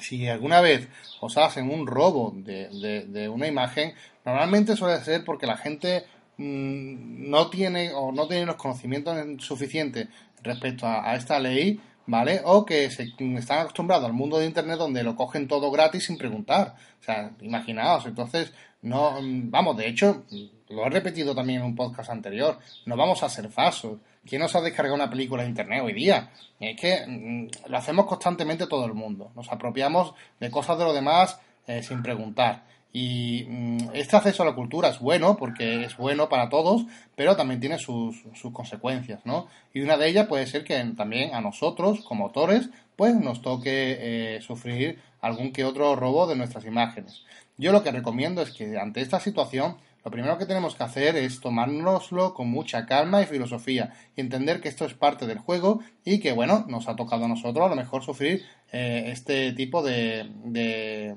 [0.00, 0.88] Si alguna vez
[1.20, 6.04] os hacen un robo de, una imagen, normalmente suele ser porque la gente
[6.38, 10.08] no tiene o no tiene los conocimientos suficientes
[10.42, 12.40] respecto a, a esta ley ¿vale?
[12.44, 16.16] O que se están acostumbrados al mundo de Internet donde lo cogen todo gratis sin
[16.16, 16.74] preguntar.
[17.00, 20.24] O sea, imaginaos, entonces, no, vamos, de hecho,
[20.70, 23.98] lo he repetido también en un podcast anterior, no vamos a ser falsos.
[24.26, 26.30] ¿Quién nos ha descargado una película de Internet hoy día?
[26.58, 29.30] Es que mm, lo hacemos constantemente todo el mundo.
[29.36, 32.64] Nos apropiamos de cosas de los demás eh, sin preguntar.
[32.92, 37.36] Y mm, este acceso a la cultura es bueno porque es bueno para todos, pero
[37.36, 39.46] también tiene sus, sus, consecuencias, ¿no?
[39.74, 44.36] Y una de ellas puede ser que también a nosotros, como autores, pues nos toque
[44.36, 47.24] eh, sufrir algún que otro robo de nuestras imágenes.
[47.56, 51.16] Yo lo que recomiendo es que ante esta situación lo primero que tenemos que hacer
[51.16, 55.80] es tomárnoslo con mucha calma y filosofía y entender que esto es parte del juego
[56.04, 59.82] y que, bueno, nos ha tocado a nosotros a lo mejor sufrir eh, este tipo
[59.82, 61.14] de, de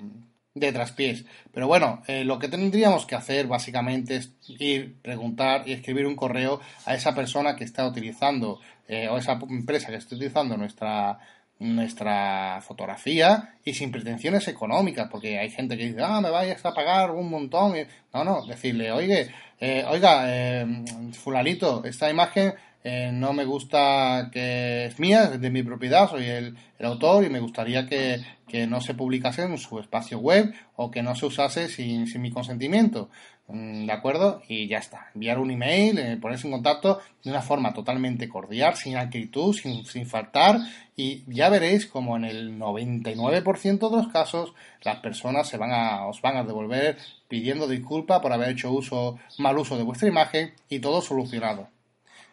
[0.59, 1.25] traspiés.
[1.53, 6.15] Pero bueno, eh, lo que tendríamos que hacer básicamente es ir, preguntar y escribir un
[6.15, 11.19] correo a esa persona que está utilizando eh, o esa empresa que está utilizando nuestra
[11.59, 16.73] nuestra fotografía y sin pretensiones económicas, porque hay gente que dice, ah, me vayas a
[16.73, 17.75] pagar un montón.
[18.11, 20.65] No, no, decirle, oye, eh, oiga,
[21.13, 26.25] fulanito, esta imagen eh, no me gusta que es mía, es de mi propiedad, soy
[26.25, 28.23] el, autor y me gustaría que,
[28.67, 33.09] no se publicase en su espacio web o que no se usase sin, mi consentimiento.
[33.47, 34.41] Mm, ¿De acuerdo?
[34.47, 35.09] Y ya está.
[35.13, 39.85] Enviar un email, eh, ponerse en contacto de una forma totalmente cordial, sin acritud, sin,
[39.85, 40.59] sin faltar.
[40.95, 46.07] Y ya veréis como en el 99% de los casos las personas se van a,
[46.07, 50.53] os van a devolver pidiendo disculpas por haber hecho uso, mal uso de vuestra imagen
[50.67, 51.69] y todo solucionado.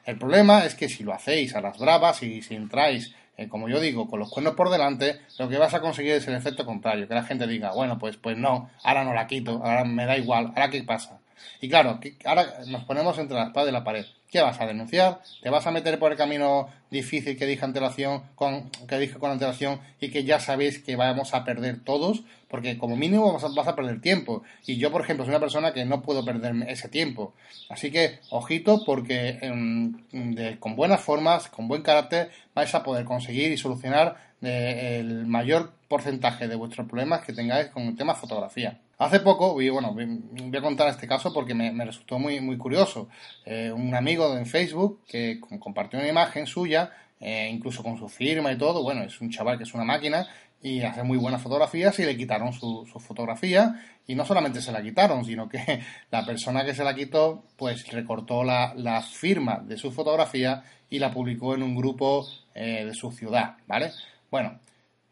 [0.08, 3.68] El problema es que si lo hacéis a las bravas y si entráis, eh, como
[3.68, 6.64] yo digo, con los cuernos por delante, lo que vas a conseguir es el efecto
[6.64, 10.06] contrario, que la gente diga, bueno, pues, pues no, ahora no la quito, ahora me
[10.06, 11.20] da igual, ahora qué pasa.
[11.60, 14.06] Y claro, ahora nos ponemos entre la espada y la pared.
[14.30, 15.20] ¿Qué vas a denunciar?
[15.42, 19.30] ¿Te vas a meter por el camino difícil que dije antelación, con, que dije con
[19.30, 22.22] antelación y que ya sabéis que vamos a perder todos?
[22.48, 24.42] Porque como mínimo vas a, perder tiempo.
[24.66, 27.32] Y yo, por ejemplo, soy una persona que no puedo perder ese tiempo.
[27.70, 33.50] Así que, ojito, porque em, con buenas formas, con buen carácter, vais a poder conseguir
[33.50, 38.78] y solucionar eh, el mayor porcentaje de vuestros problemas que tengáis con el tema fotografía.
[38.98, 43.08] Hace poco, y bueno, voy a contar este caso porque me, resultó muy, muy curioso.
[43.44, 48.50] Eh, un amigo en Facebook que compartió una imagen suya, eh, incluso con su firma
[48.50, 50.26] y todo, bueno, es un chaval que es una máquina
[50.60, 54.82] y hace muy buenas fotografías y le quitaron su, fotografía y no solamente se la
[54.82, 55.80] quitaron, sino que
[56.10, 60.98] la persona que se la quitó pues recortó la, la firma de su fotografía y
[60.98, 63.92] la publicó en un grupo eh, de su ciudad, ¿vale?
[64.30, 64.58] Bueno,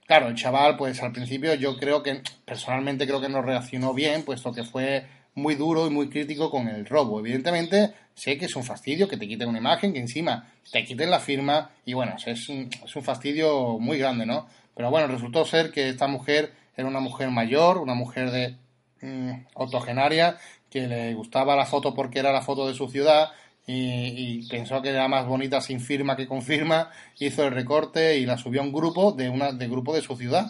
[0.06, 4.22] Claro, el chaval, pues al principio yo creo que, personalmente creo que no reaccionó bien,
[4.22, 7.18] puesto que fue muy duro y muy crítico con el robo.
[7.18, 11.10] Evidentemente, sé que es un fastidio que te quiten una imagen, que encima te quiten
[11.10, 14.46] la firma, y bueno, es un, es un fastidio muy grande, ¿no?
[14.76, 18.56] Pero bueno, resultó ser que esta mujer era una mujer mayor, una mujer de
[19.02, 20.38] mm, autogenaria,
[20.70, 23.30] que le gustaba la foto porque era la foto de su ciudad,
[23.66, 28.26] y, pensó que era más bonita sin firma que con firma, hizo el recorte y
[28.26, 30.46] la subió a un grupo de una de grupo de su ciudad.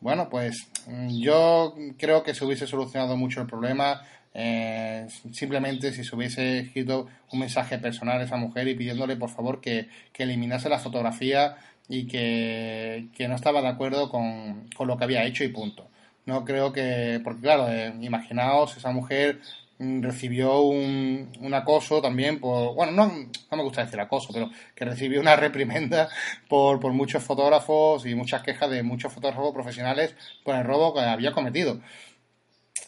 [0.00, 4.02] Bueno, pues mm, yo creo que se hubiese solucionado mucho el problema
[4.38, 9.30] eh, simplemente si se hubiese escrito un mensaje personal a esa mujer y pidiéndole por
[9.30, 11.56] favor que, eliminase la fotografía
[11.88, 15.88] y que, no estaba de acuerdo con, con, lo que había hecho y punto.
[16.26, 19.40] No creo que, porque claro, eh, imaginaos esa mujer
[19.78, 23.06] recibió un, un, acoso también por, bueno, no,
[23.50, 26.08] no me gusta decir acoso, pero que recibió una reprimenda
[26.48, 31.00] por, por muchos fotógrafos y muchas quejas de muchos fotógrafos profesionales por el robo que
[31.00, 31.80] había cometido.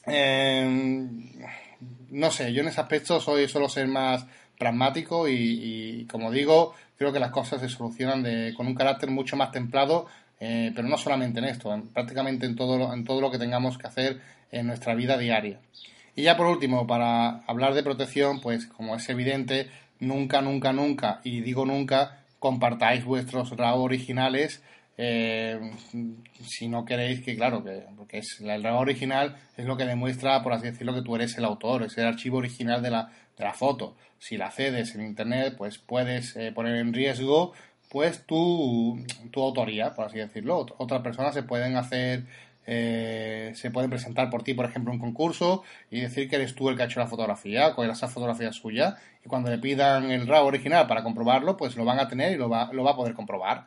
[0.06, 1.30] Em,
[2.10, 4.24] no sé, yo en ese aspecto soy solo ser más
[4.58, 9.36] pragmático y, como digo, creo que las cosas se solucionan de, con un carácter mucho
[9.36, 10.06] más templado,
[10.40, 13.86] eh, pero no solamente en esto, prácticamente en todo, en todo lo que tengamos que
[13.86, 14.20] hacer
[14.50, 15.60] en nuestra vida diaria.
[16.18, 21.20] Y ya por último, para hablar de protección, pues como es evidente, nunca, nunca, nunca,
[21.22, 24.60] y digo nunca, compartáis vuestros RAW originales
[24.96, 25.60] eh,
[26.42, 30.42] si no queréis que, claro, que, porque es, el RAW original es lo que demuestra,
[30.42, 33.44] por así decirlo, que tú eres el autor, es el archivo original de la, de
[33.44, 33.94] la foto.
[34.18, 37.52] Si la cedes en Internet, pues puedes eh, poner en riesgo
[37.90, 38.98] pues tu,
[39.30, 40.66] tu autoría, por así decirlo.
[40.78, 42.24] Otras personas se pueden hacer
[42.70, 46.68] eh, se pueden presentar por ti, por ejemplo, un concurso y decir que eres tú
[46.68, 50.26] el que ha hecho la fotografía, con esa fotografía suya, y cuando le pidan el
[50.26, 52.96] RAW original para comprobarlo, pues lo van a tener y lo va, lo va a
[52.96, 53.64] poder comprobar.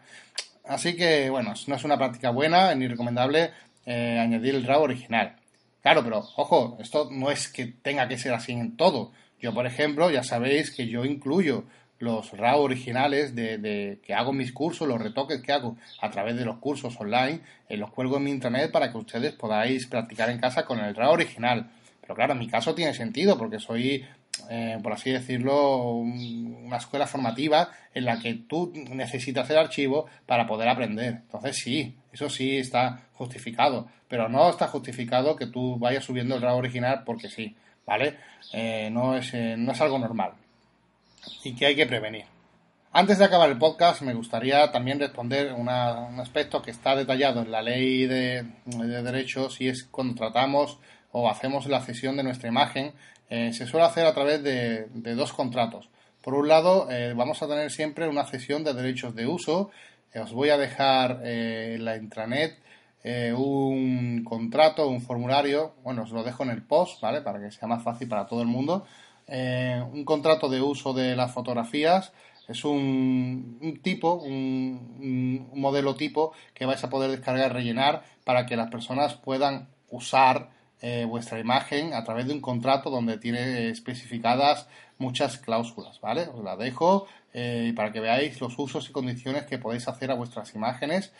[0.66, 3.50] Así que, bueno, no es una práctica buena ni recomendable
[3.88, 5.36] eh, añadir el RAW original.
[5.82, 9.14] Claro, pero ojo, esto no es que tenga que ser así en todo.
[9.40, 11.64] Yo, por ejemplo, ya sabéis que yo incluyo
[12.02, 16.46] los RAW originales de, que hago mis cursos, los retoques que hago a través de
[16.46, 20.40] los cursos online, eh, los cuelgo en mi internet para que ustedes podáis practicar en
[20.40, 21.70] casa con el RAW original.
[22.02, 24.04] Pero claro, en mi caso tiene sentido porque soy,
[24.50, 30.48] eh, por así decirlo, una escuela formativa en la que tú necesitas el archivo para
[30.48, 31.22] poder aprender.
[31.24, 36.42] Entonces sí, eso sí está justificado, pero no está justificado que tú vayas subiendo el
[36.42, 38.18] RAW original porque sí, ¿vale?
[38.54, 40.32] Eh, no, es, no es algo normal
[41.44, 42.26] y que hay que prevenir.
[42.94, 47.50] Antes de acabar el podcast, me gustaría también responder un aspecto que está detallado en
[47.50, 50.78] la ley de, derechos y es cuando tratamos
[51.14, 52.92] o hacemos la cesión de nuestra imagen,
[53.30, 55.90] eh, se suele hacer a través de, dos contratos.
[56.22, 59.72] Por un lado, eh, vamos a tener siempre una cesión de derechos de uso.
[60.14, 62.58] Eh, os voy a dejar en la intranet
[63.38, 65.76] un contrato, un formulario.
[65.82, 67.22] Bueno, os lo dejo en el post, ¿vale?
[67.22, 68.86] Para que sea más fácil para todo el mundo
[69.34, 72.12] eh, un contrato de uso de las fotografías
[72.50, 78.70] es un, tipo, un, modelo tipo que vais a poder descargar, rellenar para que las
[78.70, 80.50] personas puedan usar
[80.82, 84.68] eh, vuestra imagen a través de un contrato donde tiene especificadas
[84.98, 86.28] muchas cláusulas, ¿vale?
[86.28, 90.16] Os la dejo eh, para que veáis los usos y condiciones que podéis hacer a
[90.16, 91.14] vuestras imágenes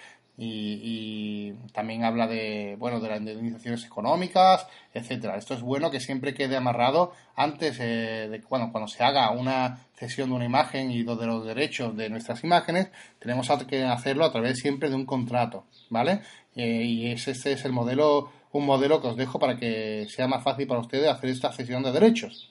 [0.44, 5.38] y, también habla de bueno de las indemnizaciones económicas etcétera.
[5.38, 9.86] Esto es bueno que siempre quede amarrado antes eh, de bueno, cuando se haga una
[9.96, 14.32] cesión de una imagen y de los derechos de nuestras imágenes tenemos que hacerlo a
[14.32, 16.22] través siempre de un contrato vale
[16.56, 20.28] eh, y ese, este es el modelo un modelo que os dejo para que sea
[20.28, 22.51] más fácil para ustedes hacer esta cesión de derechos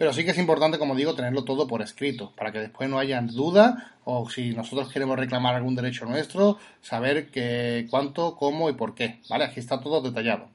[0.00, 2.98] pero sí que es importante, como digo, tenerlo todo por escrito, para que después no
[2.98, 8.72] haya duda o si nosotros queremos reclamar algún derecho nuestro, saber que, cuánto, cómo y
[8.72, 9.20] por qué.
[9.28, 9.44] ¿Vale?
[9.44, 10.48] Aquí está todo detallado.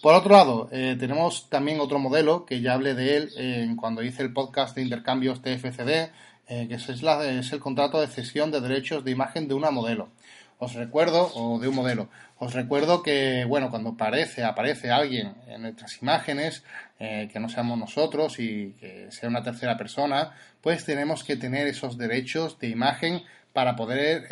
[0.00, 4.02] Por otro lado, eh, tenemos también otro modelo que ya hablé de él eh, cuando
[4.02, 6.10] hice el podcast de intercambios TFCD,
[6.48, 10.08] eh, que es, el contrato de cesión de derechos de imagen de una modelo.
[10.60, 15.62] Os recuerdo, o de un modelo, os recuerdo que, bueno, cuando aparece, aparece alguien en
[15.62, 16.62] nuestras imágenes,
[16.98, 21.96] que no seamos nosotros y que sea una tercera persona, pues tenemos que tener esos
[21.96, 23.22] derechos de imagen
[23.54, 24.28] para poder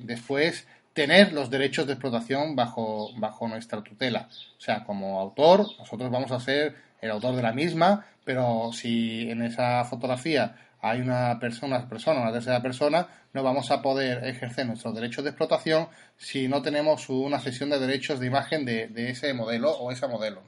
[0.00, 4.28] después tener los derechos de explotación bajo, bajo nuestra tutela.
[4.56, 9.28] O sea, como autor, nosotros vamos a ser el autor de la misma, pero si
[9.28, 10.54] en esa fotografía
[10.84, 15.24] hay una persona, una persona, una tercera persona, no vamos a poder ejercer nuestros derechos
[15.24, 19.90] de explotación si no tenemos una cesión de derechos de imagen de, ese modelo o
[19.90, 20.42] esa modelo.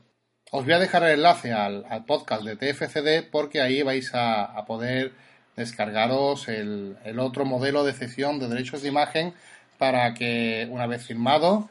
[0.51, 5.12] Os voy a dejar el enlace al, podcast de TFCD porque ahí vais a, poder
[5.57, 9.32] descargaros el, el, otro modelo de cesión de derechos de imagen
[9.78, 11.70] para que una vez firmado,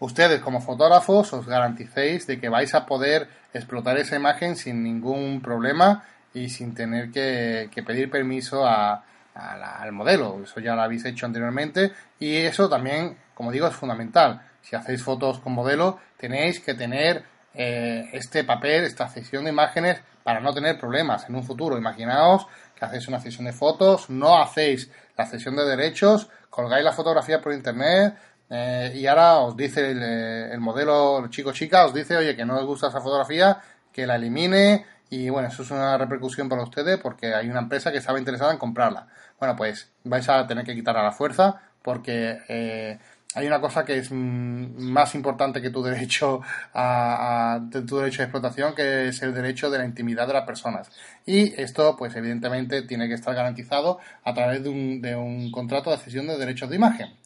[0.00, 5.40] ustedes como fotógrafos os garanticéis de que vais a poder explotar esa imagen sin ningún
[5.42, 6.04] problema
[6.34, 10.40] y sin tener que, pedir permiso al modelo.
[10.42, 14.42] Eso ya lo habéis hecho anteriormente y eso también, como digo, es fundamental.
[14.62, 17.24] Si hacéis fotos con modelo, tenéis que tener
[17.54, 21.78] eh, este papel, esta sesión de imágenes para no tener problemas en un futuro.
[21.78, 26.92] Imaginaos que hacéis una sesión de fotos, no hacéis la cesión de derechos, colgáis la
[26.92, 28.14] fotografía por internet
[28.48, 32.44] eh, y ahora os dice eh, el, modelo, el chico chica, os dice, oye, que
[32.44, 33.58] no os gusta esa fotografía,
[33.92, 37.90] que la elimine y bueno, eso es una repercusión para ustedes porque hay una empresa
[37.90, 39.08] que estaba interesada en comprarla.
[39.38, 42.98] Bueno, pues vais a tener que quitarla a la fuerza porque eh,
[43.34, 46.40] hay una cosa que es mm, más importante que tu derecho
[46.74, 50.90] a, tu derecho de explotación, que es el derecho de la intimidad de las personas.
[51.26, 55.90] Y esto, pues evidentemente, tiene que estar garantizado a través de un, de un contrato
[55.90, 57.19] de cesión de derechos de imagen.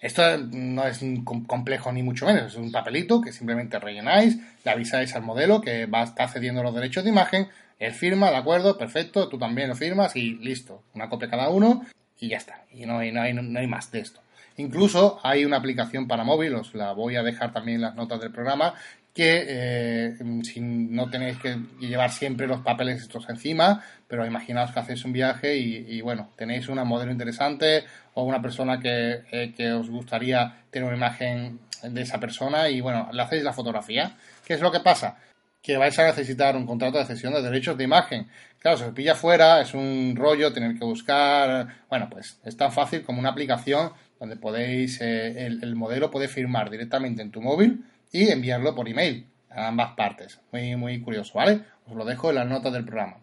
[0.00, 1.00] Esto no es
[1.46, 5.86] complejo ni mucho menos, es un papelito que simplemente rellenáis, le avisáis al modelo que
[5.86, 7.48] va a estar cediendo los derechos de imagen,
[7.78, 11.84] él firma, de acuerdo, perfecto, tú también lo firmas y listo, una copia cada uno
[12.18, 14.20] y ya está, y no hay, no hay, no hay más de esto.
[14.56, 18.20] Incluso hay una aplicación para móvil, os la voy a dejar también en las notas
[18.20, 18.74] del programa,
[19.14, 24.80] que eh, si no tenéis que llevar siempre los papeles estos encima, pero imaginaos que
[24.80, 27.84] hacéis un viaje y, bueno, tenéis una modelo interesante
[28.14, 32.80] o una persona que, eh, que, os gustaría tener una imagen de esa persona y
[32.80, 34.16] bueno, le hacéis la fotografía.
[34.44, 35.16] ¿Qué es lo que pasa?
[35.62, 38.28] Que vais a necesitar un contrato de cesión de derechos de imagen.
[38.58, 41.68] Claro, se pilla fuera, es un rollo tener que buscar.
[41.88, 46.68] Bueno, pues es tan fácil como una aplicación donde podéis, eh, el, modelo puede firmar
[46.68, 50.40] directamente en tu móvil y enviarlo por email a ambas partes.
[50.52, 51.60] Muy, muy curioso, ¿vale?
[51.86, 53.18] Os lo dejo en las notas del programa.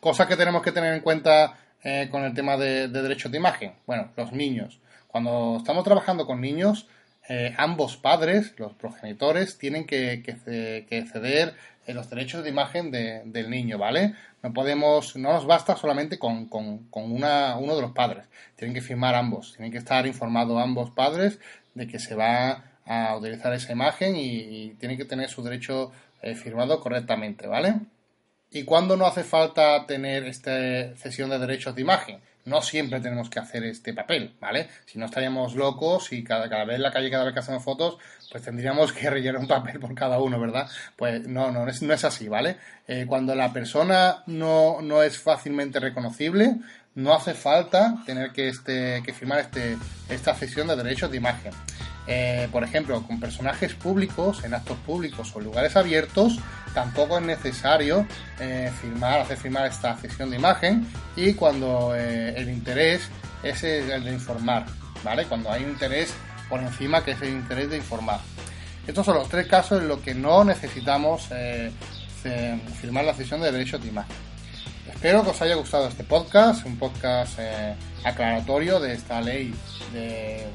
[0.00, 3.72] Cosas que tenemos que tener en cuenta eh, con el tema de, derechos de imagen.
[3.86, 4.80] Bueno, los niños.
[5.08, 6.88] Cuando estamos trabajando con niños,
[7.28, 11.54] eh, ambos padres, los progenitores, tienen que, que, ceder
[11.86, 14.14] los derechos de imagen del niño, ¿vale?
[14.42, 16.48] No podemos, no nos basta solamente con,
[16.92, 18.26] una, uno de los padres.
[18.56, 19.54] Tienen que firmar ambos.
[19.54, 21.38] Tienen que estar informados ambos padres
[21.74, 26.34] de que se va a utilizar esa imagen y, tienen que tener su derecho eh,
[26.34, 27.74] firmado correctamente, ¿vale?
[28.50, 32.20] ¿Y cuándo no hace falta tener esta cesión de derechos de imagen?
[32.44, 34.68] no siempre tenemos que hacer este papel, ¿vale?
[34.86, 37.62] Si no estaríamos locos y cada, cada vez en la calle, cada vez que hacemos
[37.62, 37.96] fotos,
[38.30, 40.68] pues tendríamos que rellenar un papel por cada uno, ¿verdad?
[40.96, 42.56] Pues no, no, es, no es así, ¿vale?
[42.86, 46.56] Eh, cuando la persona no, no es fácilmente reconocible,
[46.94, 49.76] no hace falta tener que, este, que firmar este,
[50.08, 51.52] esta cesión de derechos de imagen.
[52.06, 56.38] Eh, por ejemplo, con personajes públicos, en actos públicos o lugares abiertos,
[56.74, 58.06] tampoco es necesario
[58.40, 60.86] eh, firmar, hacer firmar esta cesión de imagen
[61.16, 63.08] y cuando eh, el interés
[63.42, 64.66] es el de informar,
[65.02, 65.24] ¿vale?
[65.24, 66.12] Cuando hay un interés
[66.48, 68.20] por encima que es el interés de informar.
[68.86, 71.30] Estos son los tres casos en los que no necesitamos
[72.80, 74.16] firmar la cesión de derechos de imagen.
[74.86, 77.38] Espero que os haya gustado este podcast, un podcast
[78.04, 79.54] aclaratorio de esta ley
[79.92, 80.46] de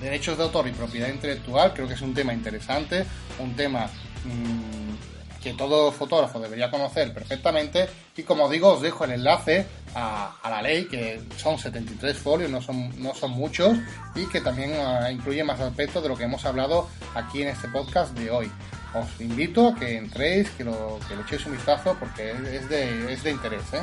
[0.00, 3.04] derechos de autor y propiedad intelectual, creo que es un tema interesante,
[3.38, 3.86] un tema
[4.24, 10.34] mm, que todo fotógrafo debería conocer perfectamente y como digo os dejo el enlace a,
[10.42, 13.78] la ley que son 73 folios, no son, no son muchos
[14.16, 17.68] y que también ah, incluye más aspectos de lo que hemos hablado aquí en este
[17.68, 18.50] podcast de hoy.
[18.92, 23.12] Os invito a que entréis, que lo, que le echéis un vistazo porque es de,
[23.12, 23.62] es de interés.
[23.72, 23.82] ¿eh?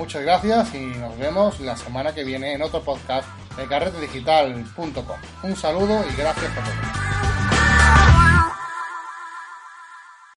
[0.00, 5.18] Muchas gracias y nos vemos la semana que viene en otro podcast de carretedigital.com.
[5.42, 7.49] Un saludo y gracias por todo.